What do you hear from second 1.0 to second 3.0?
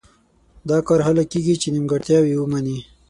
هله کېږي چې نیمګړتیاوې ومني.